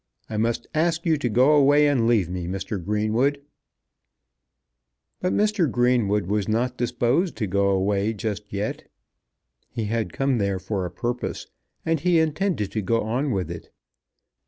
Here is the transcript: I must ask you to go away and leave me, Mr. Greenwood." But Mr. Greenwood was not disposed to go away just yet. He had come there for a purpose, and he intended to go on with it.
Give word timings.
I 0.31 0.37
must 0.37 0.65
ask 0.73 1.05
you 1.05 1.15
to 1.17 1.29
go 1.29 1.51
away 1.51 1.87
and 1.87 2.07
leave 2.07 2.27
me, 2.27 2.47
Mr. 2.47 2.83
Greenwood." 2.83 3.39
But 5.19 5.31
Mr. 5.31 5.69
Greenwood 5.69 6.25
was 6.25 6.47
not 6.47 6.75
disposed 6.75 7.35
to 7.37 7.45
go 7.45 7.69
away 7.69 8.13
just 8.13 8.51
yet. 8.51 8.89
He 9.69 9.85
had 9.85 10.11
come 10.11 10.39
there 10.39 10.57
for 10.57 10.85
a 10.87 10.91
purpose, 10.91 11.45
and 11.85 11.99
he 11.99 12.17
intended 12.19 12.71
to 12.71 12.81
go 12.81 13.01
on 13.01 13.29
with 13.29 13.51
it. 13.51 13.69